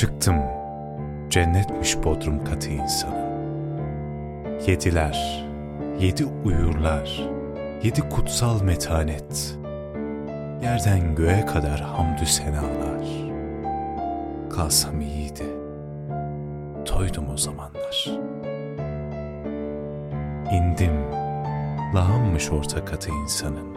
Çıktım, 0.00 0.36
cennetmiş 1.30 2.04
bodrum 2.04 2.44
katı 2.44 2.70
insanın. 2.70 3.30
Yediler, 4.66 5.46
yedi 5.98 6.24
uyurlar, 6.44 7.28
yedi 7.82 8.00
kutsal 8.08 8.62
metanet. 8.62 9.58
Yerden 10.62 11.14
göğe 11.14 11.46
kadar 11.46 11.80
hamdü 11.80 12.26
senalar. 12.26 13.06
Kalsam 14.50 15.00
iyiydi, 15.00 15.46
toydum 16.84 17.24
o 17.34 17.36
zamanlar. 17.36 18.06
İndim, 20.52 20.94
lağımmış 21.94 22.50
orta 22.50 22.84
katı 22.84 23.10
insanın. 23.10 23.76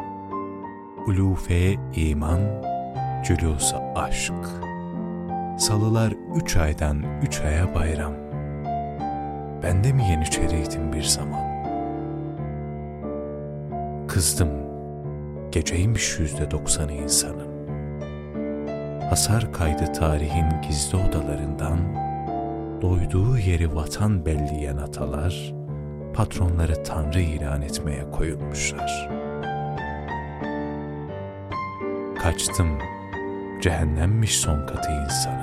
Ulufeye 1.08 1.76
iman, 1.96 2.40
cülusa 3.24 3.94
aşk. 3.96 4.73
Salılar 5.58 6.14
üç 6.36 6.58
aydan 6.58 7.04
üç 7.22 7.42
aya 7.42 7.76
bayram. 7.76 8.14
Ben 9.64 9.84
de 9.84 9.94
mi 9.94 10.04
yeniçeriydim 10.10 10.94
bir 10.94 11.04
zaman? 11.04 11.54
Kızdım, 14.08 14.50
geceymiş 15.52 16.20
yüzde 16.20 16.52
doksanı 16.52 16.92
insanın. 16.92 17.54
Hasar 19.10 19.54
kaydı 19.54 19.94
tarihin 19.94 20.62
gizli 20.68 20.98
odalarından, 20.98 21.80
doyduğu 22.82 23.38
yeri 23.38 23.76
vatan 23.76 24.26
belleyen 24.26 24.78
atalar, 24.78 25.54
patronları 26.14 26.84
tanrı 26.84 27.22
ilan 27.22 27.62
etmeye 27.62 28.12
koyulmuşlar. 28.12 29.10
Kaçtım, 32.24 32.68
cehennemmiş 33.62 34.40
son 34.40 34.68
katı 34.68 34.92
insanın. 34.92 35.43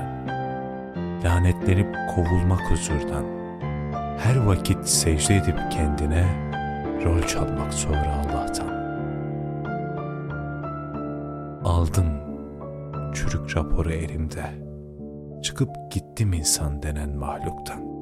Lanetlenip 1.25 1.97
kovulmak 2.15 2.71
huzurdan, 2.71 3.25
her 4.19 4.37
vakit 4.37 4.89
secde 4.89 5.37
edip 5.37 5.59
kendine 5.71 6.25
rol 7.05 7.23
çalmak 7.23 7.75
sonra 7.75 8.15
Allah'tan. 8.15 8.81
Aldım 11.65 12.07
çürük 13.15 13.57
raporu 13.57 13.93
elimde, 13.93 14.45
çıkıp 15.43 15.71
gittim 15.91 16.33
insan 16.33 16.83
denen 16.83 17.17
mahluktan. 17.17 18.00